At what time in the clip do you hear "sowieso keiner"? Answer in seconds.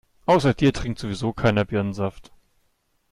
0.97-1.63